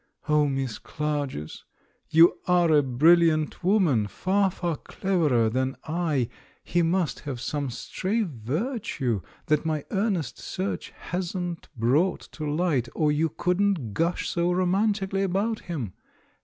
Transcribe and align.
O 0.27 0.47
Miss 0.47 0.79
Clarges! 0.79 1.63
you 2.09 2.39
are 2.47 2.71
a 2.71 2.81
brilliant 2.81 3.63
woman, 3.63 4.07
far, 4.07 4.49
far 4.49 4.77
cleverer 4.77 5.47
than 5.47 5.75
I— 5.83 6.27
he 6.73 6.81
must 6.81 7.19
have 7.19 7.39
some 7.39 7.69
stray 7.69 8.23
virtue 8.23 9.21
that 9.45 9.63
my 9.63 9.85
earnest 9.91 10.39
search 10.39 10.89
hasn 10.89 11.57
t 11.57 11.69
brought 11.77 12.21
to 12.31 12.49
light 12.49 12.89
or 12.95 13.11
you 13.11 13.29
couldn't 13.29 13.93
gush 13.93 14.27
so 14.27 14.51
romantically 14.51 15.21
about 15.21 15.59
him. 15.69 15.93